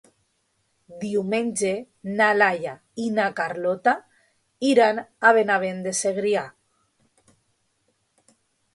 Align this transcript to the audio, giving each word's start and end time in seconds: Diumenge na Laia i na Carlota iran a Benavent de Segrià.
Diumenge 1.03 1.73
na 2.21 2.31
Laia 2.39 2.73
i 3.05 3.07
na 3.19 3.27
Carlota 3.41 3.95
iran 4.73 5.05
a 5.31 5.37
Benavent 5.41 5.89
de 5.91 5.97
Segrià. 6.03 6.51